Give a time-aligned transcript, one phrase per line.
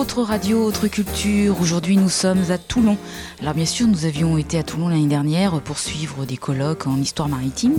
[0.00, 1.60] Autre radio, autre culture.
[1.60, 2.96] Aujourd'hui, nous sommes à Toulon.
[3.42, 6.96] Alors, bien sûr, nous avions été à Toulon l'année dernière pour suivre des colloques en
[6.96, 7.74] histoire maritime.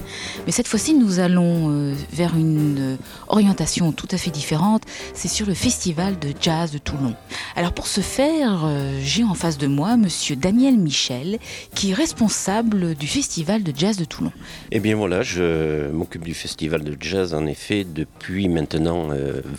[0.45, 2.97] Mais cette fois-ci, nous allons euh, vers une euh,
[3.27, 4.83] orientation tout à fait différente.
[5.15, 7.15] C'est sur le festival de jazz de Toulon.
[7.55, 11.39] Alors, pour ce faire, euh, j'ai en face de moi monsieur Daniel Michel,
[11.73, 14.31] qui est responsable du festival de jazz de Toulon.
[14.71, 19.07] Eh bien, voilà, je m'occupe du festival de jazz en effet depuis maintenant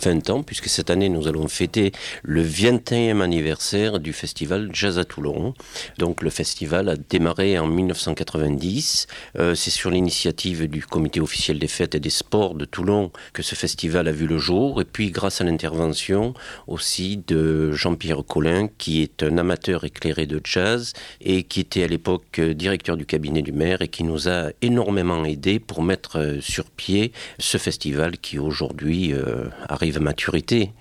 [0.01, 5.05] 20 ans, puisque cette année, nous allons fêter le 21e anniversaire du festival Jazz à
[5.05, 5.55] Toulon.
[5.97, 9.07] Donc le festival a démarré en 1990.
[9.39, 13.41] Euh, c'est sur l'initiative du comité officiel des fêtes et des sports de Toulon que
[13.41, 14.81] ce festival a vu le jour.
[14.81, 16.35] Et puis grâce à l'intervention
[16.67, 21.87] aussi de Jean-Pierre Collin, qui est un amateur éclairé de jazz et qui était à
[21.87, 26.65] l'époque directeur du cabinet du maire et qui nous a énormément aidé pour mettre sur
[26.65, 30.71] pied ce festival qui aujourd'hui euh, arrive à maturité.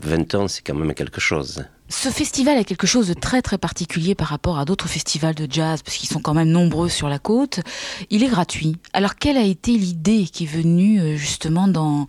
[0.00, 1.64] 20 ans, c'est quand même quelque chose.
[1.88, 5.46] Ce festival a quelque chose de très très particulier par rapport à d'autres festivals de
[5.48, 7.60] jazz, parce qu'ils sont quand même nombreux sur la côte.
[8.08, 8.76] Il est gratuit.
[8.94, 12.06] Alors quelle a été l'idée qui est venue euh, justement dans,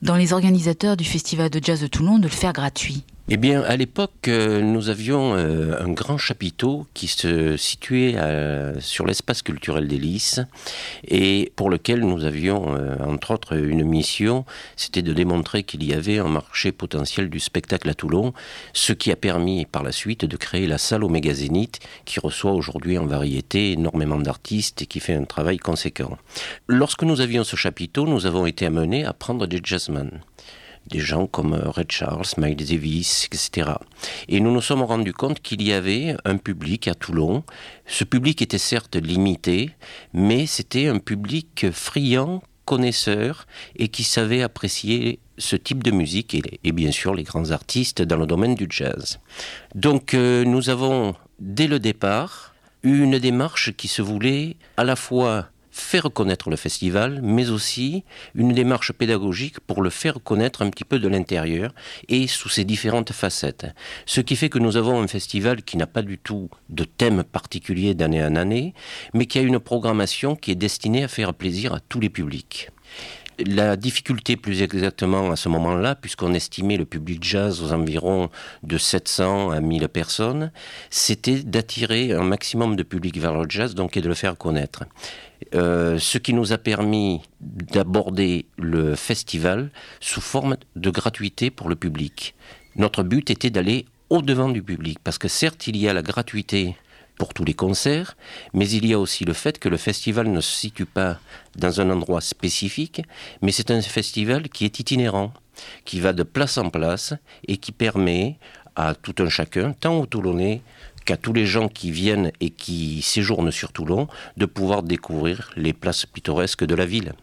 [0.00, 3.04] dans les organisateurs du festival de jazz de Toulon de le faire gratuit?
[3.28, 8.80] Eh bien, à l'époque, euh, nous avions euh, un grand chapiteau qui se situait euh,
[8.80, 9.96] sur l'espace culturel des
[11.08, 14.44] et pour lequel nous avions, entre autres, une mission,
[14.76, 18.32] c'était de démontrer qu'il y avait un marché potentiel du spectacle à Toulon,
[18.72, 22.52] ce qui a permis par la suite de créer la salle Omega Zénith qui reçoit
[22.52, 26.16] aujourd'hui en variété énormément d'artistes et qui fait un travail conséquent.
[26.68, 30.20] Lorsque nous avions ce chapiteau, nous avons été amenés à prendre des jazzmen
[30.88, 33.72] des gens comme euh, Red Charles, Miles Davis, etc.
[34.28, 37.44] Et nous nous sommes rendus compte qu'il y avait un public à Toulon.
[37.86, 39.70] Ce public était certes limité,
[40.12, 43.46] mais c'était un public friand, connaisseur
[43.76, 48.16] et qui savait apprécier ce type de musique et, bien sûr les grands artistes dans
[48.16, 49.20] le domaine du jazz.
[49.74, 54.96] Donc euh, nous avons dès le départ eu une démarche qui se voulait à la
[54.96, 58.04] fois faire connaître le festival, mais aussi
[58.34, 61.74] une démarche pédagogique pour le faire connaître un petit peu de l'intérieur
[62.08, 63.66] et sous ses différentes facettes.
[64.06, 67.22] Ce qui fait que nous avons un festival qui n'a pas du tout de thème
[67.24, 68.72] particulier d'année en année,
[69.12, 72.70] mais qui a une programmation qui est destinée à faire plaisir à tous les publics.
[73.38, 78.30] La difficulté plus exactement à ce moment-là, puisqu'on estimait le public jazz aux environs
[78.62, 80.50] de 700 à 1000 personnes,
[80.88, 84.84] c'était d'attirer un maximum de public vers le jazz, donc et de le faire connaître.
[85.54, 89.70] Euh, ce qui nous a permis d'aborder le festival
[90.00, 92.34] sous forme de gratuité pour le public.
[92.74, 96.76] Notre but était d'aller au-devant du public, parce que certes, il y a la gratuité
[97.16, 98.16] pour tous les concerts,
[98.52, 101.18] mais il y a aussi le fait que le festival ne se situe pas
[101.56, 103.02] dans un endroit spécifique,
[103.40, 105.32] mais c'est un festival qui est itinérant,
[105.84, 107.14] qui va de place en place
[107.48, 108.36] et qui permet
[108.74, 110.60] à tout un chacun, tant aux Toulonnais
[111.06, 115.72] qu'à tous les gens qui viennent et qui séjournent sur Toulon de pouvoir découvrir les
[115.72, 117.14] places pittoresques de la ville.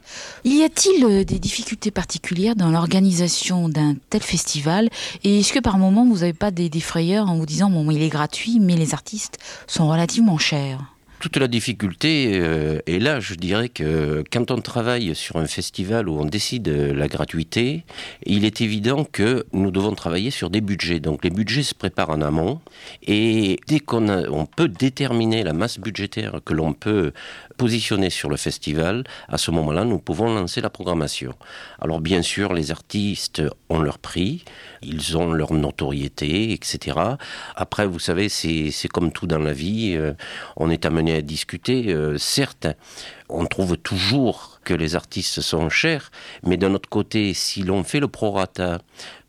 [0.46, 4.90] Y a-t-il euh, des difficultés particulières dans l'organisation d'un tel festival?
[5.24, 7.92] Et est-ce que par moment vous n'avez pas des, des frayeurs en vous disant bon
[7.92, 10.93] il est gratuit mais les artistes sont relativement chers?
[11.24, 13.22] Toute la difficulté euh, est là.
[13.22, 17.86] Je dirais que quand on travaille sur un festival où on décide la gratuité,
[18.26, 21.00] il est évident que nous devons travailler sur des budgets.
[21.00, 22.60] Donc les budgets se préparent en amont
[23.08, 27.14] et dès qu'on on peut déterminer la masse budgétaire que l'on peut
[27.58, 31.34] positionner sur le festival, à ce moment-là, nous pouvons lancer la programmation.
[31.80, 34.44] Alors bien sûr, les artistes ont leur prix,
[34.82, 36.98] ils ont leur notoriété, etc.
[37.56, 40.14] Après, vous savez, c'est comme tout dans la vie, euh,
[40.58, 41.94] on est amené à discuter.
[41.94, 42.68] Euh, certes,
[43.30, 46.12] on trouve toujours que les artistes sont chers,
[46.44, 48.80] mais d'un autre côté, si l'on fait le prorata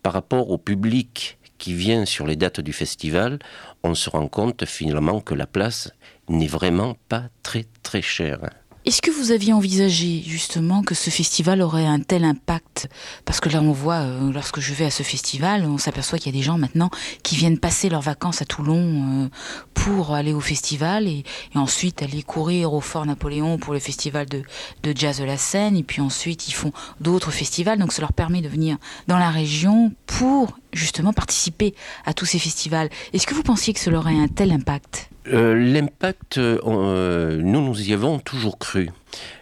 [0.03, 3.39] par rapport au public qui vient sur les dates du festival,
[3.83, 5.91] on se rend compte finalement que la place
[6.29, 8.39] n'est vraiment pas très très chère.
[8.85, 12.87] Est-ce que vous aviez envisagé justement que ce festival aurait un tel impact?
[13.25, 16.31] Parce que là, on voit, euh, lorsque je vais à ce festival, on s'aperçoit qu'il
[16.31, 16.91] y a des gens maintenant
[17.23, 19.29] qui viennent passer leurs vacances à Toulon euh,
[19.73, 21.23] pour aller au festival et,
[21.55, 24.43] ensuite aller courir au Fort Napoléon pour le festival de,
[24.83, 25.75] de jazz de la Seine.
[25.75, 26.71] Et puis ensuite, ils font
[27.01, 27.79] d'autres festivals.
[27.79, 31.73] Donc ça leur permet de venir dans la région pour justement participer
[32.05, 32.91] à tous ces festivals.
[33.13, 35.09] Est-ce que vous pensiez que cela aurait un tel impact?
[35.27, 38.89] Euh, L'impact, euh, nous, nous y avons toujours cru.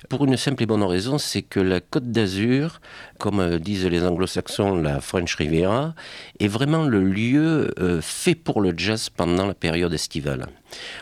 [0.09, 2.81] Pour une simple et bonne raison, c'est que la Côte d'Azur
[3.23, 5.95] comme disent les anglo-saxons, la French Riviera,
[6.41, 10.49] est vraiment le lieu fait pour le jazz pendant la période estivale.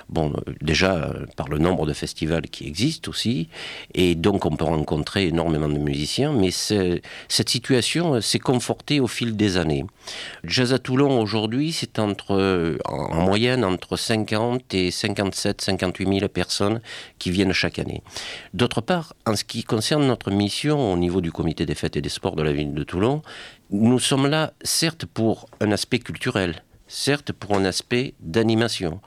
[0.10, 3.48] Bon, euh, déjà euh, par le nombre de festivals qui existent aussi,
[3.94, 9.08] et donc on peut rencontrer énormément de musiciens, mais cette situation euh, s'est confortée au
[9.08, 9.86] fil des années.
[10.44, 16.82] Jazz à Toulon aujourd'hui, c'est entre, en moyenne entre 50 et 57, 58 000 personnes
[17.20, 18.02] qui viennent chaque année.
[18.54, 22.02] D'autre part, en ce qui concerne notre mission au niveau du comité des fêtes et
[22.02, 23.22] des sports de la ville de Toulon,
[23.72, 29.02] nous sommes là certes pour un aspect culturel, certes pour un aspect d'animation,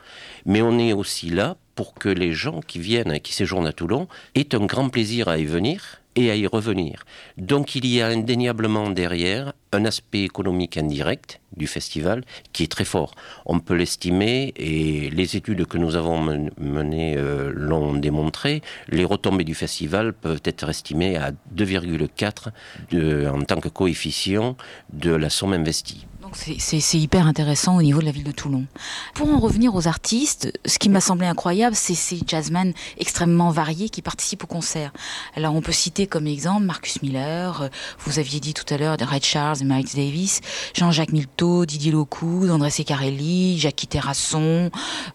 [0.46, 4.08] mais on est aussi là pour que les gens qui viennent, qui séjournent à Toulon,
[4.34, 7.04] aient un grand plaisir à y venir et à y revenir.
[7.36, 12.84] Donc il y a indéniablement derrière un aspect économique indirect du festival qui est très
[12.84, 13.14] fort.
[13.46, 16.20] On peut l'estimer et les études que nous avons
[16.58, 18.62] menées euh, l'ont démontré.
[18.88, 24.56] Les retombées du festival peuvent être estimées à 2,4 en tant que coefficient
[24.92, 28.66] de la somme investie c'est hyper intéressant au niveau de la ville de Toulon.
[29.14, 33.88] Pour en revenir aux artistes, ce qui m'a semblé incroyable, c'est ces jazzmen extrêmement variés
[33.88, 34.92] qui participent au concert.
[35.36, 37.68] Alors on peut citer comme exemple Marcus Miller, euh,
[38.00, 40.40] vous aviez dit tout à l'heure de Red Charles et Miles Davis,
[40.74, 44.70] Jean-Jacques Milteau, Didier Locoud, André Secarelli, Jackie Terrasson,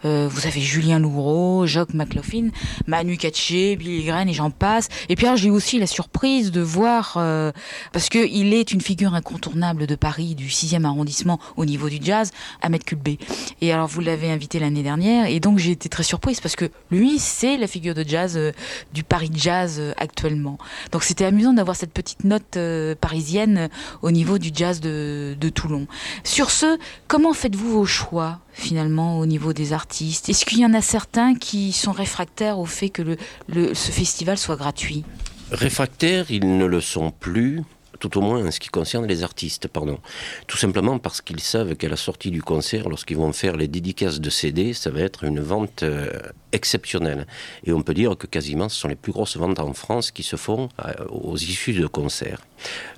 [0.06, 2.50] euh, vous avez Julien Louraud, Jacques McLaughlin,
[2.88, 4.89] Manu Katché, Billy Graham et j'en passe.
[5.10, 7.51] Et puis j'ai aussi la surprise de voir, euh,
[7.92, 11.08] parce qu'il est une figure incontournable de Paris, du 6e arrondissement,
[11.57, 13.17] au niveau du jazz, Ahmed Kulbe.
[13.61, 16.69] Et alors vous l'avez invité l'année dernière et donc j'ai été très surprise parce que
[16.91, 18.51] lui c'est la figure de jazz euh,
[18.94, 20.57] du Paris Jazz euh, actuellement.
[20.91, 23.69] Donc c'était amusant d'avoir cette petite note euh, parisienne
[24.01, 25.88] au niveau du jazz de, Toulon.
[26.23, 26.77] Sur ce,
[27.07, 30.29] comment faites-vous vos choix finalement au niveau des artistes?
[30.29, 33.17] Est-ce qu'il y en a certains qui sont réfractaires au fait que
[33.51, 35.03] ce festival soit gratuit?
[35.51, 37.63] Réfractaires, ils ne le sont plus
[38.00, 40.00] tout au moins en ce qui concerne les artistes, pardon.
[40.48, 44.19] Tout simplement parce qu'ils savent qu'à la sortie du concert, lorsqu'ils vont faire les dédicaces
[44.19, 46.10] de CD, ça va être une vente euh,
[46.51, 47.28] exceptionnelle.
[47.66, 50.24] Et on peut dire que quasiment ce sont les plus grosses ventes en France qui
[50.24, 52.42] se font euh, aux issues de concerts.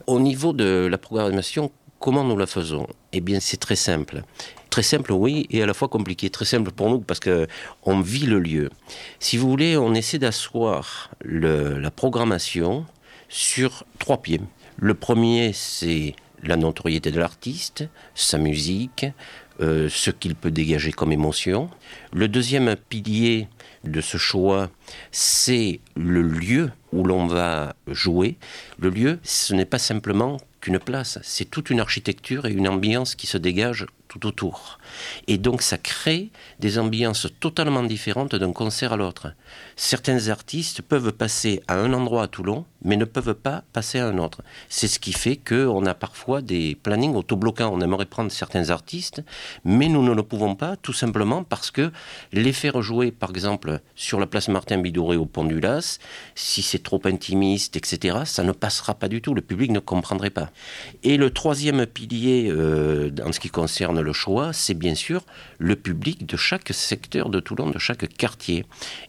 [0.08, 2.88] Au niveau de la programmation, comment nous la faisons?
[3.14, 4.24] Eh bien, c'est très simple.
[4.70, 6.30] Très simple, oui, et à la fois compliqué.
[6.30, 7.48] Très simple pour nous parce que
[7.84, 8.70] on vit le lieu.
[9.20, 12.86] Si vous voulez, on essaie d'asseoir la programmation
[13.28, 14.42] sur trois pieds.
[14.84, 19.06] Le premier, c'est la notoriété de l'artiste, sa musique,
[19.60, 21.70] euh, ce qu'il peut dégager comme émotion.
[22.12, 23.48] Le deuxième pilier
[23.84, 24.72] de ce choix,
[25.12, 28.38] c'est le lieu où l'on va jouer.
[28.80, 33.14] Le lieu, ce n'est pas simplement qu'une place, c'est toute une architecture et une ambiance
[33.14, 34.80] qui se dégage tout autour.
[35.28, 36.30] Et donc ça crée
[36.60, 39.34] des ambiances totalement différentes d'un concert à l'autre.
[39.76, 44.08] Certains artistes peuvent passer à un endroit à Toulon, mais ne peuvent pas passer à
[44.08, 44.42] un autre.
[44.70, 47.72] C'est ce qui fait qu'on a parfois des plannings autobloquants.
[47.74, 49.24] On aimerait prendre certains artistes,
[49.66, 51.92] mais nous ne le pouvons pas, tout simplement parce que
[52.32, 55.42] les faire jouer, par exemple, sur la place Martin Bidouré au Pont
[56.36, 59.34] si c'est trop intimiste, etc., ça ne passera pas du tout.
[59.34, 60.50] Le public ne comprendrait pas.
[61.04, 65.24] Et le troisième pilier, euh, en ce qui concerne le choix, c'est bien sûr
[65.60, 68.66] le public de chaque secteur de Toulon, de chaque quartier.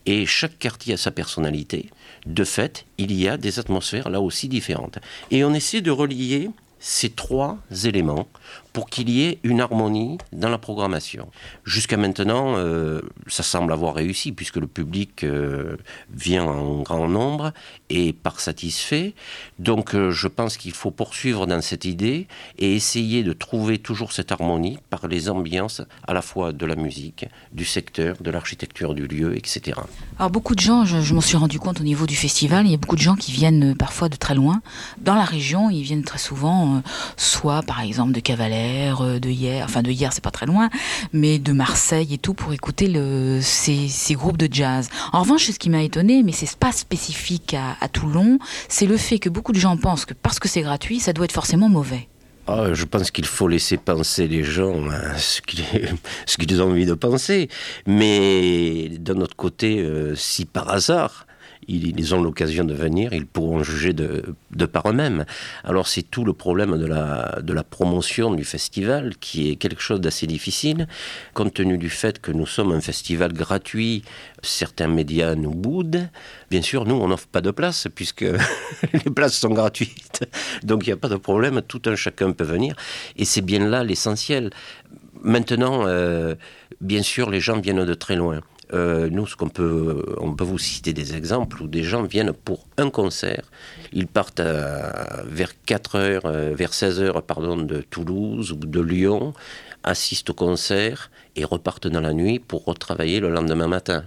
[0.06, 1.90] Et chaque quartier a sa personnalité.
[2.26, 4.98] De fait, il y a des atmosphères là aussi différentes.
[5.30, 8.28] Et on essaie de relier ces trois éléments
[8.72, 11.28] pour qu'il y ait une harmonie dans la programmation.
[11.64, 15.76] Jusqu'à maintenant, euh, ça semble avoir réussi puisque le public euh,
[16.10, 17.52] vient en grand nombre
[17.91, 19.14] et par satisfait.
[19.58, 22.26] Donc euh, je pense qu'il faut poursuivre dans cette idée
[22.58, 26.76] et essayer de trouver toujours cette harmonie par les ambiances à la fois de la
[26.76, 29.81] musique, du secteur, de l'architecture du lieu, etc.
[30.19, 32.70] Alors beaucoup de gens, je, je m'en suis rendu compte au niveau du festival, il
[32.70, 34.62] y a beaucoup de gens qui viennent parfois de très loin.
[34.98, 36.82] Dans la région, ils viennent très souvent,
[37.17, 38.61] soit par exemple de Cavalet,
[39.00, 40.70] euh, de hier, enfin de hier c'est pas très loin,
[41.12, 42.90] mais de Marseille et tout pour écouter
[43.40, 44.88] ces, groupes de jazz.
[45.12, 48.38] En revanche, ce qui m'a étonné, mais c'est pas spécifique à, Toulon,
[48.69, 51.24] c'est le fait que beaucoup de gens pensent que parce que c'est gratuit, ça doit
[51.24, 52.08] être forcément mauvais.
[52.46, 54.74] Ah, je pense qu'il faut laisser penser les gens
[55.16, 57.48] ce qu'ils ont envie de penser.
[57.86, 61.26] Mais d'un autre côté, euh, si par hasard,
[61.69, 64.34] ils, ont l'occasion de venir, ils pourront juger de,
[64.66, 65.24] par eux-mêmes.
[65.64, 70.26] Alors c'est tout le problème de la, promotion du festival qui est quelque chose d'assez
[70.26, 70.88] difficile,
[71.34, 74.02] compte tenu du fait que nous sommes un festival gratuit,
[74.42, 76.08] certains médias nous boudent.
[76.50, 78.22] Bien sûr, nous, on n'offre pas de place puisque
[78.92, 80.24] les places sont gratuites.
[80.62, 82.74] Donc il n'y a pas de problème, tout un chacun peut venir.
[83.16, 84.50] Et c'est bien là l'essentiel.
[85.22, 86.34] Maintenant, euh,
[86.81, 88.40] bien sûr, les gens viennent de très loin.
[88.72, 92.32] Euh, nous, ce qu'on peut, on peut vous citer des exemples où des gens viennent
[92.32, 93.50] pour un concert.
[93.93, 99.34] Ils partent vers 4 heures, euh, vers 16 heures, pardon, de Toulouse ou de Lyon,
[99.82, 104.05] assistent au concert et repartent dans la nuit pour retravailler le lendemain matin.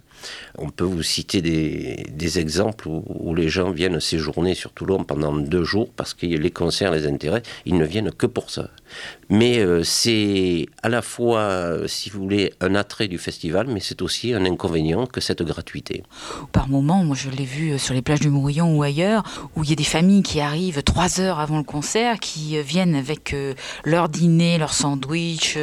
[0.58, 5.64] On peut vous citer des, exemples où, les gens viennent séjourner sur Toulon pendant deux
[5.64, 7.50] jours parce que les concerts les intéressent.
[7.66, 8.70] Ils ne viennent que pour ça.
[9.30, 14.02] Mais euh, c'est à la fois, si vous voulez, un attrait du festival, mais c'est
[14.02, 16.04] aussi un inconvénient que cette gratuité.
[16.52, 19.24] Par moments, moi je l'ai vu euh, sur les plages du Mourillon ou ailleurs,
[19.56, 22.62] où il y a des familles qui arrivent trois heures avant le concert, qui euh,
[22.62, 23.36] viennent avec
[23.84, 25.58] leur dîner, leur sandwich,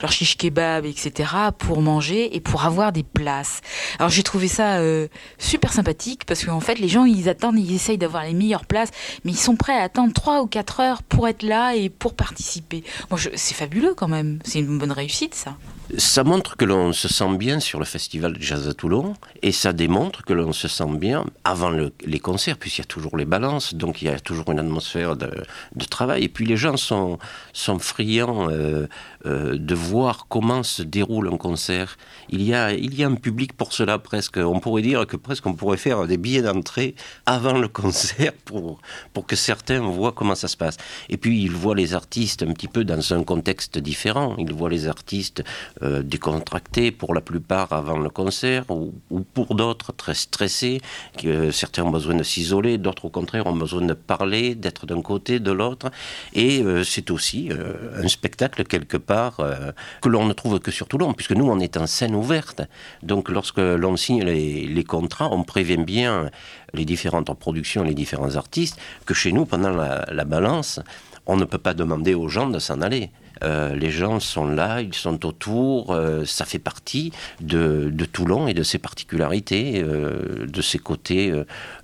[0.00, 3.60] leur shish kebab, etc., pour manger et pour avoir des places.
[3.98, 5.08] Alors j'ai trouvé ça euh,
[5.38, 8.90] super sympathique parce qu'en fait les gens ils attendent, ils essayent d'avoir les meilleures places,
[9.24, 12.14] mais ils sont prêts à attendre 3 ou 4 heures pour être là et pour
[12.14, 12.84] participer.
[13.10, 15.56] Moi c'est fabuleux quand même, c'est une bonne réussite ça.
[15.98, 19.50] Ça montre que l'on se sent bien sur le festival de jazz à Toulon et
[19.50, 23.24] ça démontre que l'on se sent bien avant les concerts, puisqu'il y a toujours les
[23.24, 25.30] balances, donc il y a toujours une atmosphère de,
[25.88, 26.24] travail.
[26.24, 27.18] Et puis les gens sont,
[27.80, 28.86] friands euh,
[29.26, 31.96] euh, de voir comment se déroule un concert.
[32.28, 34.36] Il y, a, un public pour cela presque.
[34.36, 36.94] On pourrait dire que presque on pourrait faire des billets d'entrée
[37.26, 38.80] avant le concert pour
[39.26, 40.76] que certains voient comment ça se passe.
[41.08, 44.36] Et puis ils voient les artistes un petit peu dans un contexte différent.
[44.38, 45.42] Ils voient les artistes
[45.82, 48.92] euh, décontractés pour la plupart avant le concert ou,
[49.34, 50.80] pour d'autres très stressés.
[51.18, 55.02] Que certains ont besoin de s'isoler, d'autres au contraire ont besoin de parler, d'être d'un
[55.02, 55.90] côté, de l'autre.
[56.34, 57.50] Et euh, c'est aussi
[57.96, 59.72] un spectacle quelque part euh,
[60.02, 62.62] que l'on ne trouve que sur Toulon, puisque nous, on est en scène ouverte.
[63.02, 66.30] Donc, lorsque l'on signe les, contrats, on prévient bien
[66.74, 70.80] les différentes productions, les différents artistes, que chez nous, pendant la balance,
[71.26, 73.10] on ne peut pas demander aux gens de s'en aller.
[73.42, 78.54] Euh, les gens sont là, ils sont autour, euh, ça fait partie de, Toulon et
[78.54, 81.32] de ses particularités, euh, de ses côtés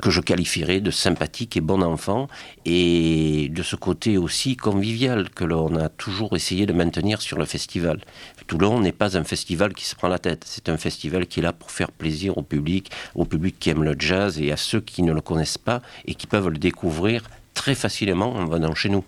[0.03, 2.29] que je qualifierais de sympathiques et bon enfant,
[2.65, 7.45] et de ce côté aussi convivial que l'on a toujours essayé de maintenir sur le
[7.45, 8.01] festival.
[8.47, 11.43] Toulon n'est pas un festival qui se prend la tête, c'est un festival qui est
[11.43, 14.81] là pour faire plaisir au public, au public qui aime le jazz et à ceux
[14.81, 17.23] qui ne le connaissent pas et qui peuvent le découvrir
[17.55, 19.05] très facilement en venant chez nous.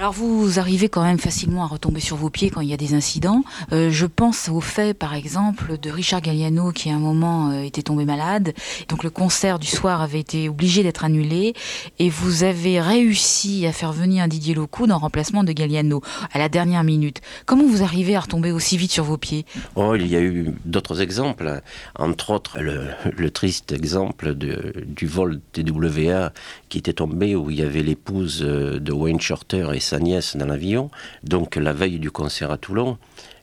[0.00, 2.76] Alors vous arrivez quand même facilement à retomber sur vos pieds quand il y a
[2.76, 3.42] des incidents.
[3.72, 7.62] Euh, je pense au fait, par exemple, de Richard Galliano qui à un moment euh,
[7.62, 8.54] était tombé malade.
[8.88, 11.52] Donc le concert du soir avait été obligé d'être annulé
[11.98, 16.00] et vous avez réussi à faire venir Didier Locoud en remplacement de Galliano
[16.32, 17.20] à la dernière minute.
[17.44, 19.46] Comment vous arrivez à retomber aussi vite sur vos pieds?
[19.74, 21.60] Oh, il y a eu d'autres exemples,
[21.96, 26.32] entre autres le, triste exemple du vol TWA
[26.68, 30.36] qui était tombé où il y avait l'épouse euh, de Wayne Shorter et sa nièce
[30.36, 30.90] dans l'avion,
[31.24, 32.98] donc la veille du concert à Toulon,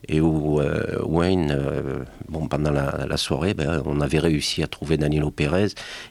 [0.08, 4.96] et où euh, Wayne, euh, bon, pendant la, soirée, ben, on avait réussi à trouver
[4.96, 5.68] Danilo Pérez,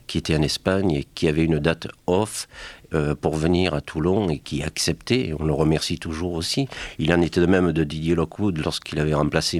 [0.07, 2.47] qui était en Espagne et qui avait une date off
[3.19, 6.69] pour venir à Toulon et qui acceptait, on le remercie toujours aussi.
[6.97, 9.59] Il en était de même de Didier Lockwood lorsqu'il avait remplacé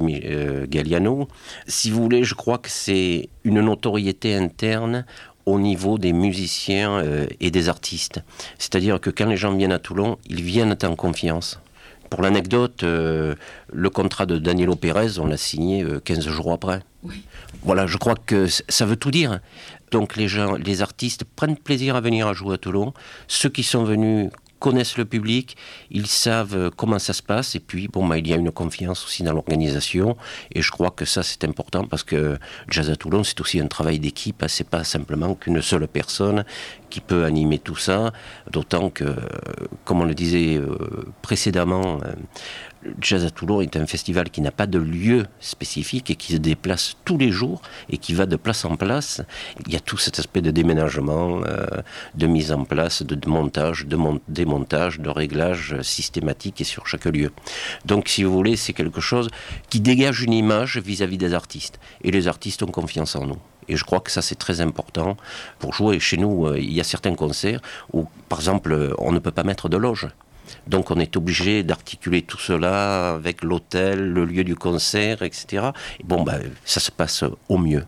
[0.66, 1.28] Galliano.
[1.66, 5.04] Si vous voulez, je crois que c'est une notoriété interne
[5.46, 8.20] au niveau des musiciens euh, et des artistes.
[8.58, 11.60] C'est-à-dire que quand les gens viennent à Toulon, ils viennent en confiance.
[12.10, 13.34] Pour l'anecdote, euh,
[13.72, 16.80] le contrat de Danilo Pérez, on l'a signé 15 euh, jours après.
[17.62, 19.40] Voilà, je crois que ça veut tout dire.
[19.92, 22.92] Donc les gens, les artistes prennent plaisir à venir à jouer à Toulon.
[23.28, 25.56] Ceux qui sont venus connaissent le public,
[25.90, 28.50] ils savent euh, comment ça se passe, et puis bon, bah, il y a une
[28.50, 30.16] confiance aussi dans l'organisation,
[30.54, 33.66] et je crois que ça c'est important parce que Jazz à Toulon c'est aussi un
[33.68, 34.48] travail d'équipe, hein.
[34.48, 36.44] c'est pas simplement qu'une seule personne
[36.90, 38.12] qui peut animer tout ça,
[38.50, 39.16] d'autant que,
[39.84, 40.76] comme on le disait euh,
[41.22, 42.12] précédemment, euh,
[43.00, 46.38] Jazz à Toulon est un festival qui n'a pas de lieu spécifique et qui se
[46.38, 49.22] déplace tous les jours et qui va de place en place.
[49.66, 51.66] Il y a tout cet aspect de déménagement, euh,
[52.14, 57.30] de mise en place, de montage, de démontage, de réglage systématique et sur chaque lieu.
[57.84, 59.28] Donc, si vous voulez, c'est quelque chose
[59.70, 61.78] qui dégage une image vis-à-vis des artistes.
[62.02, 63.38] Et les artistes ont confiance en nous.
[63.68, 65.16] Et je crois que ça, c'est très important
[65.58, 65.98] pour jouer.
[65.98, 67.60] Chez nous, euh, il y a certains concerts
[67.92, 70.08] où, par exemple, on ne peut pas mettre de loge.
[70.66, 75.70] Donc on est obligé d'articuler tout cela avec l'hôtel, le lieu du concert, etc.
[76.00, 77.84] Et bon, ben, ça se passe au mieux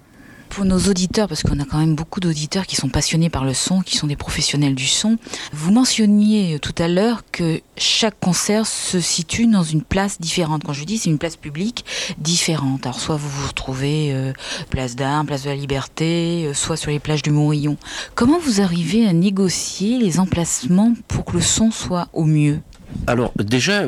[0.49, 3.55] pour nos auditeurs, parce qu'on a quand même beaucoup d'auditeurs qui sont passionnés par le
[3.55, 5.19] son, qui sont des professionnels du son,
[5.53, 10.63] vous mentionniez tout à l'heure que chaque concert se situe dans une place différente.
[10.65, 11.85] Quand je dis c'est une place publique
[12.19, 12.87] différente.
[12.87, 14.33] Alors soit vous vous retrouvez euh,
[14.71, 17.77] place d'Armes, place de la Liberté, euh, soit sur les plages du Morillon.
[18.15, 22.61] Comment vous arrivez à négocier les emplacements pour que le son soit au mieux?
[23.07, 23.85] Alors déjà,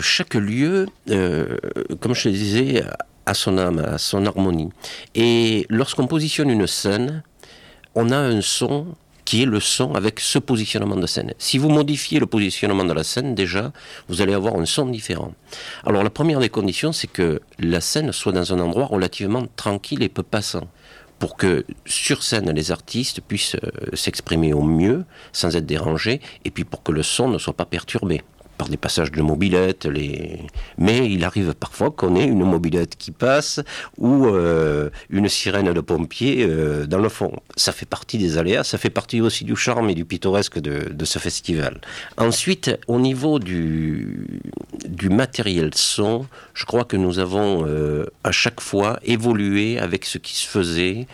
[0.00, 2.82] chaque lieu, comme je le disais,
[3.26, 4.70] a son âme, a son harmonie.
[5.14, 7.22] Et lorsqu'on positionne une scène,
[7.94, 8.86] on a un son
[9.24, 11.32] qui est le son avec ce positionnement de scène.
[11.38, 13.72] Si vous modifiez le positionnement de la scène, déjà,
[14.08, 15.32] vous allez avoir un son différent.
[15.86, 20.02] Alors la première des conditions, c'est que la scène soit dans un endroit relativement tranquille
[20.02, 20.66] et peu passant
[21.18, 26.50] pour que sur scène les artistes puissent euh, s'exprimer au mieux sans être dérangés et
[26.50, 28.22] puis pour que le son ne soit pas perturbé
[28.68, 29.86] des passages de mobilette.
[29.86, 30.40] Les...
[30.78, 33.60] Mais il arrive parfois qu'on ait une mobilette qui passe
[33.98, 37.32] ou euh, une sirène de pompiers euh, dans le fond.
[37.56, 41.04] Ça fait partie des aléas, ça fait partie aussi du charme et du pittoresque de,
[41.04, 41.80] ce festival.
[42.16, 44.40] Ensuite, au niveau du,
[44.88, 50.18] du matériel son, je crois que nous avons euh, à chaque fois évolué avec ce
[50.18, 51.06] qui se faisait.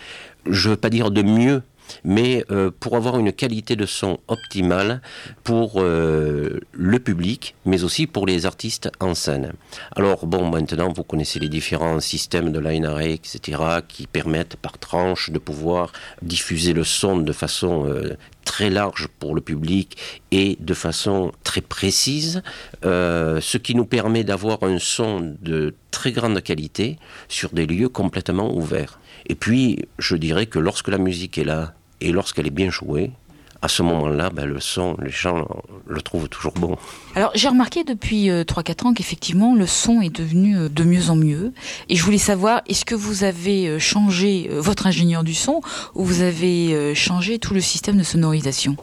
[0.46, 1.62] Je ne veux pas dire de mieux,
[2.04, 5.00] mais euh, pour avoir une qualité de son optimale
[5.44, 9.52] pour euh, le public, mais aussi pour les artistes en scène.
[9.96, 14.78] Alors bon, maintenant vous connaissez les différents systèmes de line array, etc., qui permettent par
[14.78, 15.92] tranche de pouvoir
[16.22, 18.16] diffuser le son de façon euh,
[18.48, 19.98] très large pour le public
[20.30, 22.42] et de façon très précise,
[22.82, 26.96] ce qui nous permet d'avoir un son de très grande qualité
[27.28, 29.00] sur des lieux complètement ouverts.
[29.26, 33.10] Et puis, je dirais que lorsque la musique est là, et lorsqu'elle est bien jouée,
[33.60, 35.46] à ce moment-là, ben, le son, les gens
[35.86, 36.76] le trouvent toujours bon.
[37.16, 41.10] Alors j'ai remarqué depuis 3-4 euh, ans qu'effectivement le son est devenu euh, de mieux
[41.10, 41.52] en mieux.
[41.88, 45.60] Et je voulais savoir, est-ce que vous avez euh, changé votre ingénieur du son
[45.94, 48.76] ou vous avez changé tout le système de sonorisation?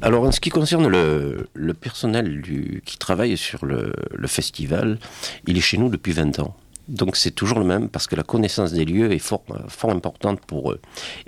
[0.00, 4.98] Alors en ce qui concerne le, personnel du, qui travaille sur le, le festival,
[5.46, 6.56] il est chez nous depuis 20 ans.
[6.92, 9.42] Donc c'est toujours le même parce que la connaissance des lieux est fort,
[9.84, 10.80] importante pour eux.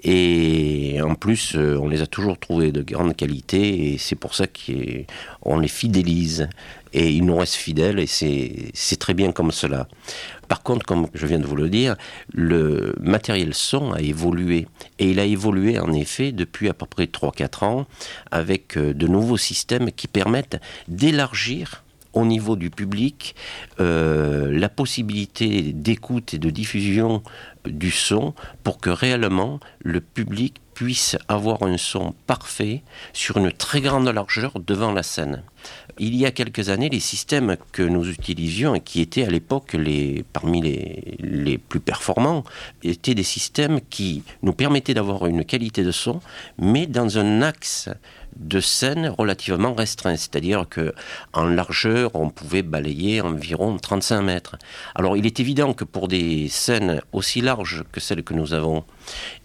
[0.02, 4.34] Et en plus, euh, on les a toujours trouvés de grande qualité et c'est pour
[4.34, 6.50] ça qu'on les fidélise
[6.92, 9.88] et ils nous restent fidèles et c'est très bien comme cela.
[10.48, 11.96] Par contre, comme je viens de vous le dire,
[12.30, 14.68] le matériel son a évolué.
[14.98, 17.86] Et il a évolué en effet depuis à peu près 3-4 ans
[18.30, 21.83] avec euh, de nouveaux systèmes qui permettent d'élargir
[22.14, 23.34] au niveau du public
[23.80, 27.22] euh, la possibilité d'écoute et de diffusion
[27.66, 33.80] du son pour que réellement le public puisse avoir un son parfait sur une très
[33.80, 35.42] grande largeur devant la scène.
[35.98, 39.74] Il y a quelques années, les systèmes que nous utilisions et qui étaient à l'époque
[39.74, 42.42] les, parmi les, les plus performants
[42.82, 46.20] étaient des systèmes qui nous permettaient d'avoir une qualité de son,
[46.58, 47.88] mais dans un axe
[48.36, 50.94] de scène relativement restreint, c'est-à-dire que
[51.32, 54.56] en largeur, on pouvait balayer environ 35 mètres.
[54.94, 58.84] Alors, il est évident que pour des scènes aussi larges que celles que nous avons,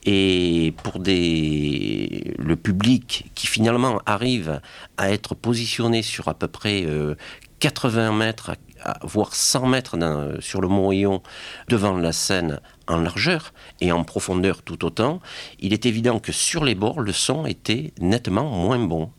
[0.06, 4.62] et pour le public qui finalement arrive
[4.98, 6.86] à être positionné sur à peu près
[7.60, 8.52] 80 euh, mètres
[9.04, 9.98] voire 100 mètres
[10.40, 11.22] sur le Morillon
[11.68, 15.22] devant la scène en largeur et en profondeur tout autant,
[15.60, 19.12] il est évident que sur les bords, le son était nettement moins bon.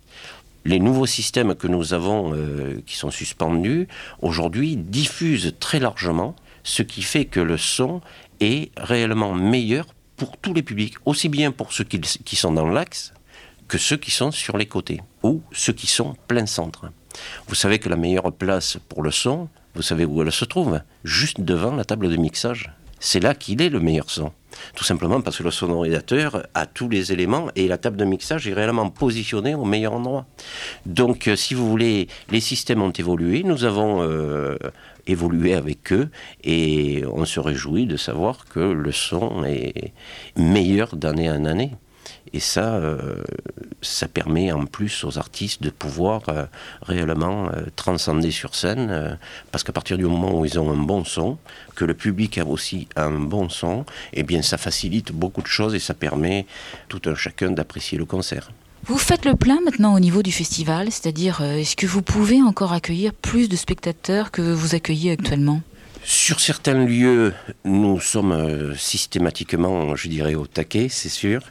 [0.66, 3.88] Les nouveaux systèmes que nous avons, euh, qui sont suspendus,
[4.20, 8.02] aujourd'hui diffusent très largement, ce qui fait que le son
[8.40, 12.68] est réellement meilleur pour tous les publics, aussi bien pour ceux qui, qui sont dans
[12.68, 13.14] l'axe
[13.68, 16.90] que ceux qui sont sur les côtés ou ceux qui sont plein centre.
[17.46, 20.80] Vous savez que la meilleure place pour le son, vous savez où elle se trouve
[21.04, 22.72] Juste devant la table de mixage.
[23.00, 24.32] C'est là qu'il est le meilleur son.
[24.74, 28.46] Tout simplement parce que le sonorisateur a tous les éléments et la table de mixage
[28.46, 30.26] est réellement positionnée au meilleur endroit.
[30.86, 34.56] Donc, euh, si vous voulez, les systèmes ont évolué, nous avons euh,
[35.06, 36.10] évolué avec eux
[36.44, 39.92] et on se réjouit de savoir que le son est
[40.36, 41.72] meilleur d'année en année.
[42.32, 43.22] Et ça, euh,
[43.82, 46.46] ça permet en plus aux artistes de pouvoir euh,
[46.82, 49.18] réellement euh, transcender sur scène,
[49.50, 51.38] parce qu'à partir du moment où ils ont un bon son,
[51.74, 55.74] que le public a aussi un bon son, eh bien ça facilite beaucoup de choses
[55.74, 56.46] et ça permet
[56.88, 58.50] tout un chacun d'apprécier le concert.
[58.84, 62.72] Vous faites le plein maintenant au niveau du festival, c'est-à-dire est-ce que vous pouvez encore
[62.72, 65.60] accueillir plus de spectateurs que vous accueillez actuellement?
[66.02, 71.42] Sur certains lieux, nous sommes systématiquement, je dirais, au taquet, c'est sûr.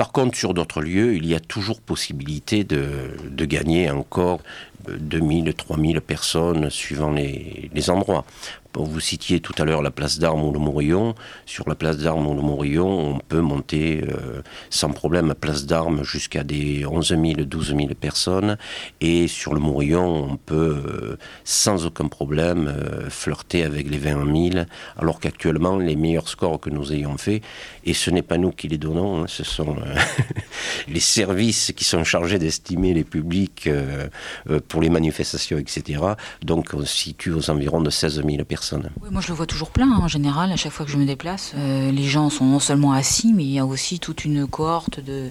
[0.00, 4.40] Par contre, sur d'autres lieux, il y a toujours possibilité de, gagner encore
[4.88, 8.24] 2000, 3000 personnes suivant les, endroits.
[8.72, 11.16] Vous citiez tout à l'heure la place d'Armes ou le Morillon.
[11.44, 15.66] Sur la place d'Armes ou le Morillon, on peut monter euh, sans problème à place
[15.66, 18.56] d'Armes jusqu'à des 11 000, 12 000 personnes.
[19.00, 24.10] Et sur le Morillon, on peut euh, sans aucun problème euh, flirter avec les 20
[24.10, 24.66] 80 000,
[24.98, 27.42] alors qu'actuellement, les meilleurs scores que nous ayons faits,
[27.84, 29.89] et ce n'est pas nous qui les donnons, hein, ce sont euh,
[30.88, 34.08] les services qui sont chargés d'estimer les publics euh,
[34.48, 36.00] euh, pour les manifestations, etc.
[36.42, 38.90] Donc on se situe aux environs de 16 000 personnes.
[39.10, 41.06] Moi je le vois toujours plein hein, en général, à chaque fois que je me
[41.06, 41.54] déplace.
[41.56, 45.28] les gens sont non seulement assis, mais il y a aussi toute une cohorte, de,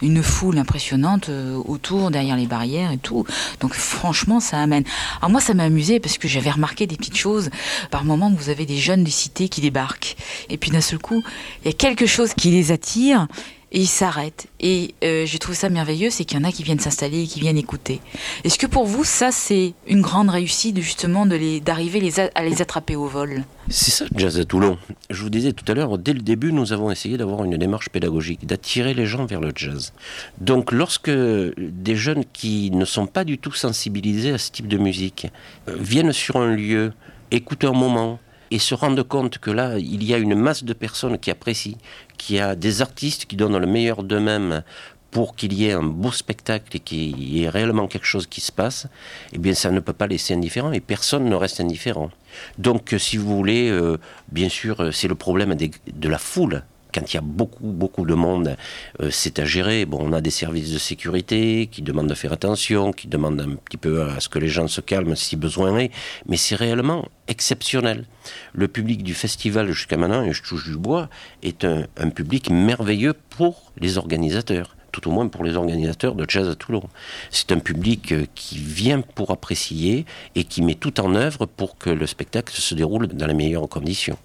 [0.00, 1.30] une foule impressionnante
[1.64, 3.24] autour, derrière les barrières et tout.
[3.60, 4.84] Donc franchement, ça amène.
[5.18, 7.50] Alors moi, ça m'a amusé parce que j'avais remarqué des petites choses.
[7.90, 10.16] Par moment, vous avez des jeunes des cités qui débarquent.
[10.48, 11.22] Et puis d'un seul coup,
[11.62, 13.28] il y a quelque chose qui les attire
[13.72, 14.48] et ils s'arrêtent.
[14.60, 17.26] Et euh, je trouve ça merveilleux, c'est qu'il y en a qui viennent s'installer et
[17.26, 18.00] qui viennent écouter.
[18.44, 22.96] Est-ce que pour vous, ça, c'est une grande réussite justement d'arriver les, à les attraper
[22.96, 23.44] au vol?
[23.68, 24.76] C'est ça, Jazz à Toulon.
[25.08, 27.88] Je vous disais tout à l'heure, dès le début, nous avons essayé d'avoir une démarche
[27.88, 29.94] pédagogique, d'attirer les gens vers le jazz.
[30.38, 34.76] Donc, lorsque des jeunes qui ne sont pas du tout sensibilisés à ce type de
[34.76, 35.28] musique
[35.68, 36.92] euh, viennent sur un lieu,
[37.30, 38.20] écoutent un moment,
[38.52, 41.78] et se rendent compte que là, il y a une masse de personnes qui apprécient,
[42.18, 44.62] qu'il y a des artistes qui donnent le meilleur d'eux-mêmes
[45.10, 48.42] pour qu'il y ait un beau spectacle et qu'il y ait réellement quelque chose qui
[48.42, 48.88] se passe,
[49.32, 52.10] eh bien ça ne peut pas laisser indifférent et personne ne reste indifférent.
[52.58, 53.98] Donc si vous voulez, euh,
[54.30, 56.62] bien sûr, euh, c'est le problème de la foule
[56.92, 58.56] quand il y a beaucoup, beaucoup de monde,
[59.00, 59.86] euh, c'est à gérer.
[59.90, 63.76] On a des services de sécurité qui demandent de faire attention, qui demandent un petit
[63.76, 65.90] peu à ce que les gens se calment si besoin est,
[66.26, 68.06] mais c'est réellement exceptionnel.
[68.52, 71.08] Le public du festival jusqu'à maintenant, et je touche du bois,
[71.42, 76.48] est un public merveilleux pour les organisateurs tout au moins pour les organisateurs de jazz
[76.48, 76.84] à Toulon.
[77.30, 81.78] C'est un public euh, qui vient pour apprécier et qui met tout en œuvre pour
[81.78, 84.18] que le spectacle se déroule dans les meilleures conditions.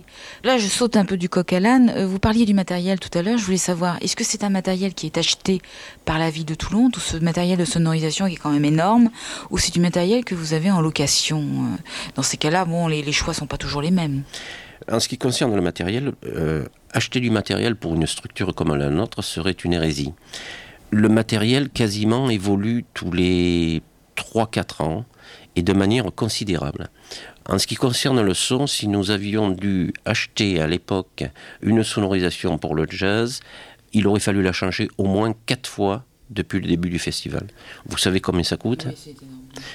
[0.44, 1.92] Là, je saute un peu du coq à l'âne.
[1.96, 3.38] Euh, vous parliez du matériel tout à l'heure.
[3.38, 5.62] Je voulais savoir, est-ce que c'est un matériel qui est acheté
[6.06, 9.10] par la ville de Toulon, tout ce matériel de sonorisation qui est quand même énorme,
[9.50, 11.78] ou c'est du matériel que vous avez en location euh,
[12.16, 14.24] Dans ces cas-là, bon, les, les choix sont pas toujours les mêmes.
[14.92, 16.14] En ce qui concerne le matériel,
[16.92, 20.14] acheter du matériel pour une structure comme la nôtre serait une hérésie.
[20.92, 23.82] Le matériel quasiment évolue tous les
[24.16, 25.06] 3-4 ans
[25.56, 26.90] et de manière considérable.
[27.50, 31.24] En ce qui concerne le son, si nous avions dû acheter à l'époque
[31.62, 33.42] une sonorisation pour le jazz,
[33.94, 37.48] il aurait fallu la changer au moins 4 fois depuis le début du festival.
[37.86, 38.88] Vous savez combien ça coûte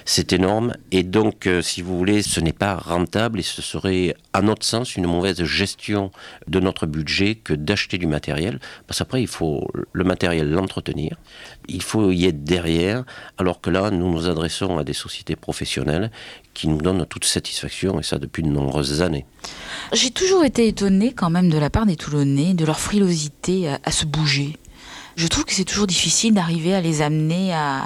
[0.04, 0.74] c'est énorme.
[0.90, 4.64] Et donc, euh, si vous voulez, ce n'est pas rentable et ce serait, à notre
[4.64, 6.10] sens, une mauvaise gestion
[6.48, 8.60] de notre budget que d'acheter du matériel.
[8.86, 11.16] Parce qu'après, il faut le matériel l'entretenir.
[11.68, 13.04] Il faut y être derrière.
[13.38, 16.10] Alors que là, nous nous adressons à des sociétés professionnelles
[16.54, 19.24] qui nous donnent toute satisfaction, et ça depuis de nombreuses années.
[19.94, 23.90] J'ai toujours été étonné quand même de la part des Toulonnais, de leur frilosité à
[23.90, 24.58] se bouger
[25.16, 27.82] je trouve que c'est toujours difficile d'arriver à les amener à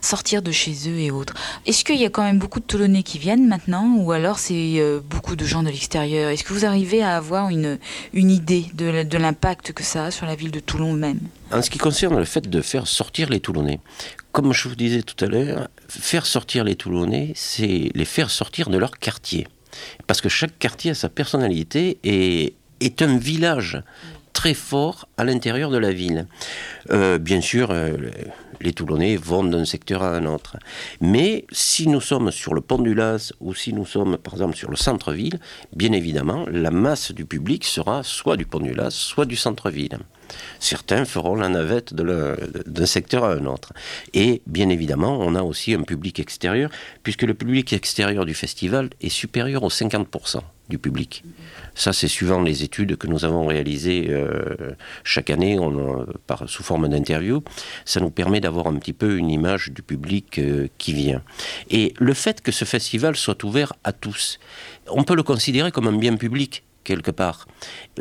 [0.00, 1.34] sortir de chez eux et autres.
[1.66, 4.78] Est-ce qu'il y a quand même beaucoup de Toulonnais qui viennent maintenant ou alors c'est
[4.78, 6.30] euh, beaucoup de gens de l'extérieur?
[6.30, 7.78] Est-ce que vous arrivez à avoir une,
[8.12, 11.20] une idée de, de l'impact que ça a sur la ville de Toulon même?
[11.52, 13.80] En ce qui concerne le fait de faire sortir les Toulonnais,
[14.32, 18.68] comme je vous disais tout à l'heure, faire sortir les Toulonnais, c'est les faire sortir
[18.68, 19.46] de leur quartier.
[20.06, 23.82] Parce que chaque quartier a sa personnalité et est un village
[24.36, 26.26] très fort à l'intérieur de la ville.
[26.90, 27.96] Euh, bien sûr, euh,
[28.60, 30.58] les Toulonnais vont d'un secteur à un autre.
[31.00, 34.54] Mais si nous sommes sur le pont du Las ou si nous sommes par exemple
[34.54, 35.40] sur le centre-ville,
[35.74, 39.98] bien évidemment, la masse du public sera soit du pont du Las, soit du centre-ville.
[40.60, 43.72] Certains feront la navette d'un secteur à un autre.
[44.14, 46.70] Et bien évidemment, on a aussi un public extérieur,
[47.02, 51.22] puisque le public extérieur du festival est supérieur aux 50% du public.
[51.74, 55.58] Ça, c'est suivant les études que nous avons réalisées euh, chaque année
[56.26, 57.42] par, sous forme d'interview.
[57.84, 61.22] Ça nous permet d'avoir un petit peu une image du public euh, qui vient.
[61.70, 64.40] Et le fait que ce festival soit ouvert à tous,
[64.88, 67.46] on peut le considérer comme un bien public quelque part.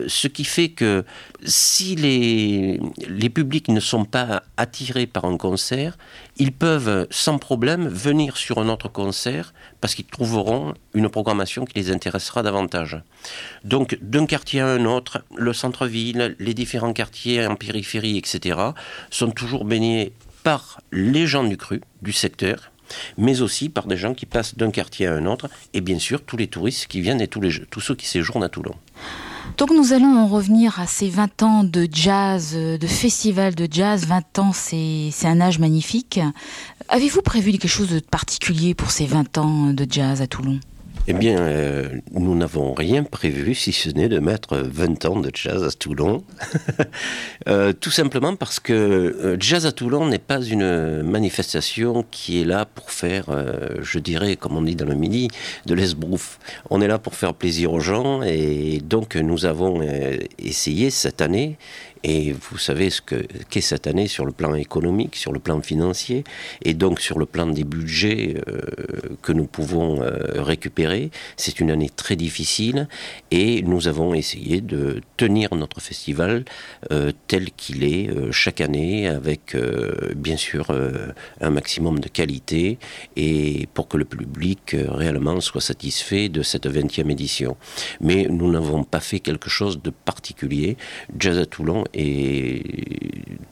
[0.08, 1.04] Ce qui fait que
[1.44, 5.98] si les, les publics ne sont pas attirés par un concert,
[6.38, 11.78] ils peuvent sans problème venir sur un autre concert parce qu'ils trouveront une programmation qui
[11.80, 13.02] les intéressera davantage.
[13.64, 18.60] Donc d'un quartier à un autre, le centre-ville, les différents quartiers en périphérie, etc.,
[19.10, 22.72] sont toujours baignés par les gens du cru, du secteur,
[23.18, 26.24] mais aussi par des gens qui passent d'un quartier à un autre, et bien sûr
[26.24, 28.76] tous les touristes qui viennent et tous, les, tous ceux qui séjournent à Toulon.
[29.58, 34.06] Donc nous allons en revenir à ces 20 ans de jazz, de festival de jazz.
[34.06, 36.20] 20 ans, c'est un âge magnifique.
[36.90, 40.60] Avez-vous prévu quelque chose de particulier pour ces 20 ans de jazz à Toulon?
[41.08, 45.30] Eh bien, euh, nous n'avons rien prévu si ce n'est de mettre 20 ans de
[45.32, 46.24] jazz à Toulon.
[47.48, 52.44] euh, tout simplement parce que euh, Jazz à Toulon n'est pas une manifestation qui est
[52.44, 53.26] là pour faire,
[53.82, 55.28] je dirais, comme on dit dans le midi,
[55.68, 56.40] de l'esbrouf.
[56.72, 59.82] On est là pour faire plaisir aux gens et donc nous avons
[60.40, 61.58] essayé cette année
[62.06, 63.16] et vous savez ce que
[63.50, 66.24] qu'est cette année sur le plan économique, sur le plan financier,
[66.64, 68.62] et donc sur le plan des budgets euh,
[69.24, 71.10] que nous pouvons euh, récupérer.
[71.36, 72.88] C'est une année très difficile,
[73.32, 76.46] et nous avons essayé de tenir notre festival
[76.92, 79.58] euh, tel qu'il est chaque année, avec
[80.16, 80.68] bien sûr
[81.42, 82.78] un maximum de qualité,
[83.16, 87.58] et pour que le public réellement soit satisfait de cette 20e édition.
[88.00, 90.78] Mais nous n'avons pas fait quelque chose de particulier.
[91.18, 92.62] Jazz à Toulon et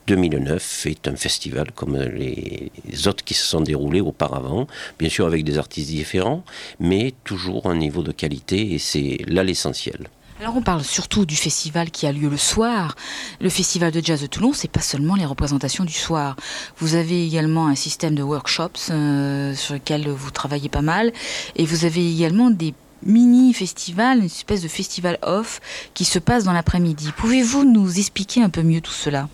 [0.06, 2.70] 2009 est un festival comme les
[3.06, 4.66] autres qui se sont déroulés auparavant,
[4.98, 6.44] bien sûr avec des artistes différents,
[6.78, 10.08] mais toujours un niveau de qualité et c'est là l'essentiel.
[10.40, 12.96] Alors on parle surtout du festival qui a lieu le soir.
[13.40, 16.36] Le festival de jazz de Toulon, c'est pas seulement les représentations du soir.
[16.78, 21.12] Vous avez également un système de workshops euh, sur lequel vous travaillez pas mal,
[21.56, 25.60] et vous avez également des mini-festivals, une espèce de festival off
[25.94, 27.10] qui se passe dans l'après-midi.
[27.16, 29.28] Pouvez-vous nous expliquer un peu mieux tout cela?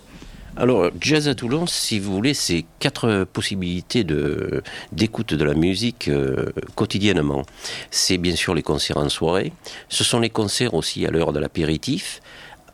[0.57, 6.09] Alors, Jazz à Toulon, si vous voulez, c'est quatre possibilités de, d'écoute de la musique
[6.09, 7.43] euh, quotidiennement.
[7.89, 9.53] C'est bien sûr les concerts en soirée.
[9.87, 12.21] Ce sont les concerts aussi à l'heure de l'apéritif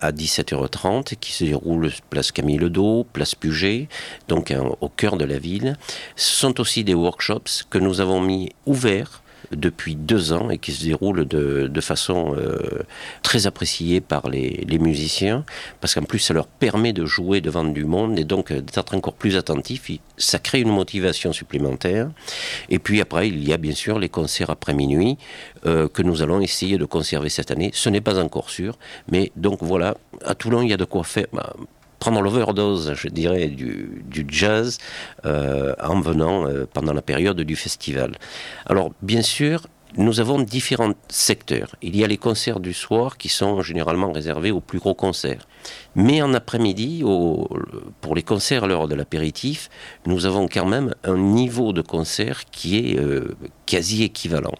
[0.01, 3.87] à 17h30 qui se déroule place Camille Ledo, place Puget,
[4.27, 5.77] donc hein, au cœur de la ville.
[6.15, 10.71] Ce sont aussi des workshops que nous avons mis ouverts depuis deux ans et qui
[10.71, 12.83] se déroulent de, de façon euh,
[13.23, 15.45] très appréciée par les, les musiciens,
[15.81, 18.95] parce qu'en plus ça leur permet de jouer devant du monde et donc euh, d'être
[18.95, 19.91] encore plus attentifs.
[20.17, 22.09] Ça crée une motivation supplémentaire.
[22.69, 25.17] Et puis après, il y a bien sûr les concerts après minuit
[25.65, 27.71] euh, que nous allons essayer de conserver cette année.
[27.73, 28.77] Ce n'est pas encore sûr,
[29.11, 31.27] mais donc voilà, à Toulon, il y a de quoi faire.
[31.31, 31.53] Bah,
[31.99, 34.77] prendre l'overdose, je dirais, du, jazz
[35.25, 38.15] euh, en venant euh, pendant la période du festival.
[38.65, 41.75] Alors, bien sûr, nous avons différents secteurs.
[41.81, 45.47] Il y a les concerts du soir qui sont généralement réservés aux plus gros concerts.
[45.95, 47.03] Mais en après-midi,
[48.01, 49.69] pour les concerts à l'heure de l'apéritif,
[50.05, 54.53] nous avons quand même un niveau de concert qui est euh, quasi équivalent.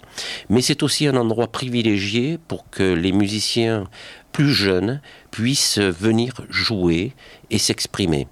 [0.49, 3.83] Mais c'est aussi un endroit privilégié pour que les musiciens
[4.37, 7.13] plus jeunes puissent venir jouer
[7.49, 8.27] et s'exprimer.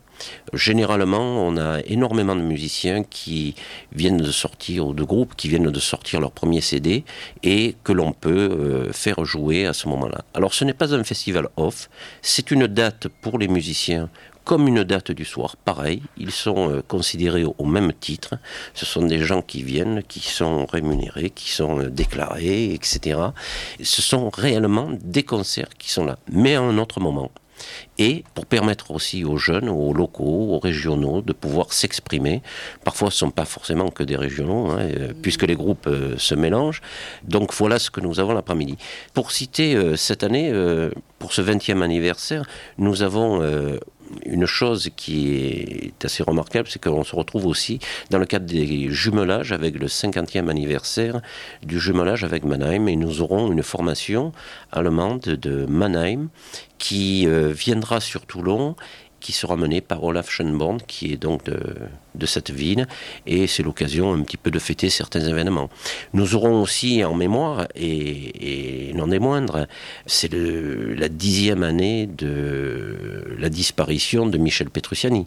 [0.54, 3.56] Généralement, on a énormément de musiciens qui
[3.92, 7.06] viennent de sortir, ou de groupes qui viennent de sortir leur premier CD
[7.42, 10.24] et que l'on peut euh, faire jouer à ce moment-là.
[10.36, 11.90] Alors ce n'est pas un festival off,
[12.22, 14.12] c'est une date pour les musiciens
[14.46, 15.58] comme une date du soir.
[15.58, 18.36] Pareil, ils sont euh, considérés au, au, même titre.
[18.74, 23.20] Ce sont des gens qui viennent, qui sont rémunérés, qui sont euh, déclarés, etc.
[23.82, 27.32] Ce sont réellement des concerts qui sont là, mais à un autre moment
[27.98, 32.42] et pour permettre aussi aux jeunes, aux locaux, aux régionaux de pouvoir s'exprimer.
[32.84, 36.16] Parfois, ce ne sont pas forcément que des régionaux, hein, euh, puisque les groupes euh,
[36.18, 36.82] se mélangent.
[37.24, 38.78] Donc voilà ce que nous avons l'après-midi.
[39.14, 40.52] Pour citer cette année,
[41.20, 42.46] pour ce 20e anniversaire,
[42.78, 43.42] nous avons
[44.26, 48.90] une chose qui est assez remarquable, c'est qu'on se retrouve aussi dans le cadre des
[48.90, 51.22] jumelages avec le 50e anniversaire
[51.64, 52.88] du jumelage avec Mannheim.
[52.88, 54.32] Et nous aurons une formation
[54.72, 56.30] allemande de Mannheim
[56.78, 58.76] qui euh, viendra sur Toulon
[59.26, 62.88] qui sera menée par Olaf Schönborn, qui est donc de, cette ville,
[63.26, 65.72] et c'est l'occasion un petit peu de fêter certains événements.
[66.14, 69.66] Nous aurons aussi en mémoire, et, et non des moindres,
[70.06, 75.26] c'est la dixième année de la disparition de Michel Petrucciani.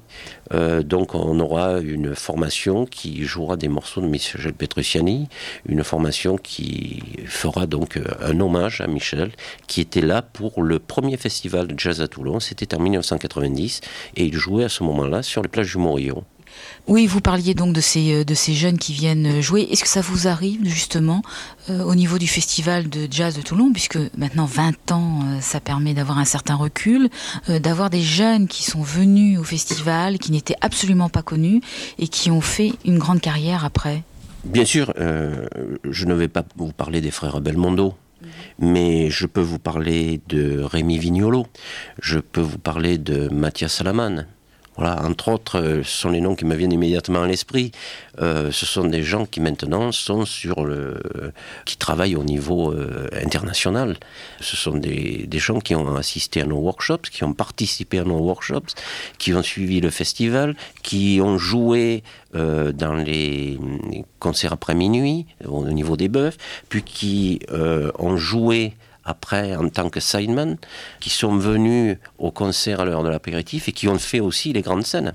[0.54, 5.28] Euh, donc on aura une formation qui jouera des morceaux de Michel Petrucciani,
[5.66, 9.32] une formation qui fera donc un hommage à Michel,
[9.66, 13.80] qui était là pour le premier festival de jazz à Toulon, c'était en 1990,
[14.16, 16.24] et il jouait à ce moment-là sur les plages du Morillon.
[16.86, 19.68] Oui, vous parliez donc de ces, de ces jeunes qui viennent jouer.
[19.70, 21.22] Est-ce que ça vous arrive justement
[21.68, 25.60] euh, au niveau du festival de jazz de Toulon, puisque maintenant 20 ans, euh, ça
[25.60, 27.10] permet d'avoir un certain recul,
[27.48, 31.60] euh, d'avoir des jeunes qui sont venus au festival, qui n'étaient absolument pas connus
[31.98, 34.02] et qui ont fait une grande carrière après?
[34.44, 35.46] Bien sûr, euh,
[35.84, 37.94] je ne vais pas vous parler des frères Belmondo.
[38.58, 41.46] Mais je peux vous parler de Rémi Vignolo,
[42.00, 44.26] je peux vous parler de Mathias Salaman,
[44.78, 47.72] Voilà, entre autres, euh, ce sont les noms qui me viennent immédiatement à l'esprit.
[48.22, 51.00] Euh, ce sont des gens qui maintenant sont sur le,
[51.64, 53.96] qui travaillent au niveau euh, international.
[54.40, 58.18] Ce sont des, gens qui ont assisté à nos workshops, qui ont participé à nos
[58.18, 58.76] workshops,
[59.18, 62.02] qui ont suivi le festival, qui ont joué
[62.34, 63.58] dans les
[64.18, 66.36] concerts après minuit au niveau des bœufs,
[66.68, 68.74] puis qui ont joué
[69.08, 70.56] après en tant que sideman,
[71.00, 74.62] qui sont venus au concert à l'heure de l'apéritif et qui ont fait aussi les
[74.62, 75.14] grandes scènes.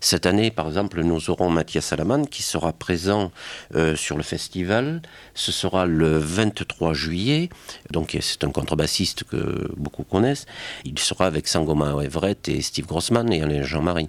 [0.00, 3.32] Cette année, par exemple, nous aurons Mathias Salaman qui sera présent
[3.74, 5.02] euh, sur le festival.
[5.34, 7.48] Ce sera le 23 juillet.
[7.90, 10.46] Donc, c'est un contrebassiste que beaucoup connaissent.
[10.84, 14.08] Il sera avec Sangoma Everett et Steve Grossman et Jean-Marie.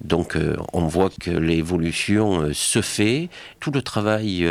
[0.00, 3.28] Donc euh, on voit que l'évolution euh, se fait.
[3.60, 4.48] Tout le travail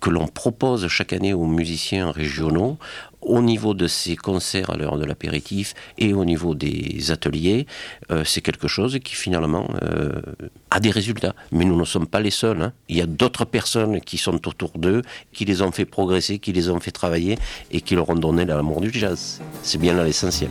[0.00, 2.78] que l'on propose chaque année aux musiciens régionaux,
[3.26, 7.66] au niveau de ces concerts à l'heure de l'apéritif et au niveau des ateliers,
[8.10, 10.22] euh, c'est quelque chose qui finalement euh,
[10.70, 11.34] a des résultats.
[11.50, 12.62] Mais nous ne sommes pas les seuls.
[12.62, 12.72] Hein.
[12.88, 16.52] Il y a d'autres personnes qui sont autour d'eux, qui les ont fait progresser, qui
[16.52, 17.36] les ont fait travailler
[17.70, 19.40] et qui leur ont donné l'amour du jazz.
[19.62, 20.50] C'est bien là l'essentiel.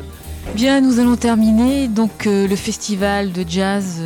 [0.53, 4.01] Bien, nous allons terminer donc euh, le festival de jazz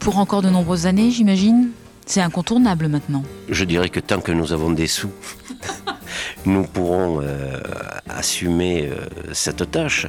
[0.00, 1.70] pour encore de nombreuses années, j'imagine?
[2.06, 3.24] C'est incontournable maintenant.
[3.48, 5.10] Je dirais que tant que nous avons des sous,
[6.46, 7.58] nous pourrons euh,
[8.08, 10.06] assumer euh, cette tâche.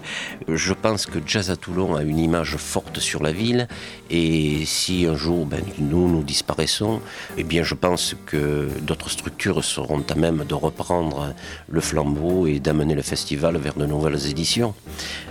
[0.47, 3.67] Je pense que Jazz à Toulon a une image forte sur la ville
[4.09, 7.01] et si un jour ben, nous nous disparaissons,
[7.37, 11.33] eh je pense que d'autres structures seront à même de reprendre
[11.69, 14.75] le flambeau et d'amener le festival vers de nouvelles éditions.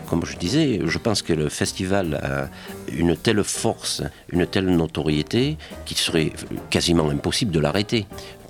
[0.08, 2.48] Comme je disais, je pense que le festival a
[2.92, 6.32] une telle force, une telle notoriété qu'il serait
[6.70, 8.06] quasiment impossible de l'arrêter.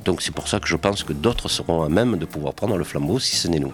[0.07, 2.77] Donc c'est pour ça que je pense que d'autres seront à même de pouvoir prendre
[2.77, 3.73] le flambeau si ce n'est nous.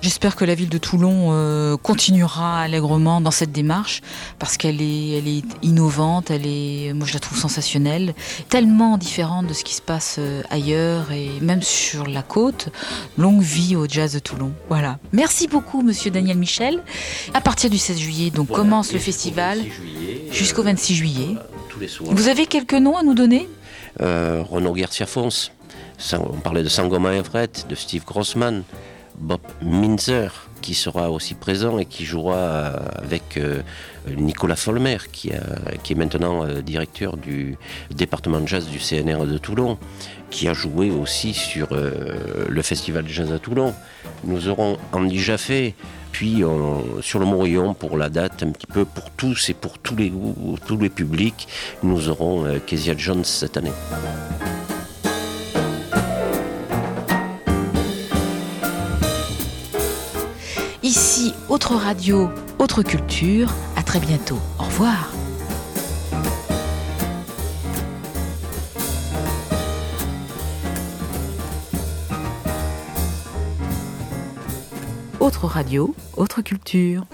[0.00, 4.00] J'espère que la ville de Toulon euh, continuera allègrement dans cette démarche
[4.38, 8.14] parce qu'elle est, elle est innovante, elle est, moi je la trouve sensationnelle,
[8.48, 12.68] tellement différente de ce qui se passe euh, ailleurs et même sur la côte.
[13.18, 14.52] Longue vie au jazz de Toulon.
[14.68, 15.00] Voilà.
[15.12, 16.80] Merci beaucoup, Monsieur Daniel Michel.
[17.34, 18.62] À partir du 16 juillet, donc Voilà.
[18.62, 21.26] commence le festival juillet, jusqu'au euh, 26 juillet.
[21.32, 22.12] voilà, tous les soirs.
[22.14, 23.48] Vous avez quelques noms à nous donner?
[24.00, 25.50] Euh, Renaud Garcia-Fons,
[26.12, 28.64] on parlait de Sangoma Everett, de Steve Grossman,
[29.18, 33.62] Bob Minzer, qui sera aussi présent et qui jouera euh, avec euh,
[34.16, 37.56] Nicolas Folmer, qui, est maintenant euh, directeur du
[37.90, 39.76] département de jazz du CNR de Toulon,
[40.30, 43.74] qui a joué aussi sur le festival de jazz à Toulon.
[44.24, 45.74] Nous aurons Andy Jaffé,
[46.10, 46.42] puis
[47.02, 50.10] sur le Morillon pour la date un petit peu pour tous et pour tous les
[50.66, 51.48] tous les publics,
[51.82, 53.72] nous aurons Kezia Jones cette année.
[61.48, 63.52] Autre radio, autre culture.
[63.76, 64.38] À très bientôt.
[64.58, 65.12] Au revoir.
[75.20, 77.04] Autre radio, autre culture.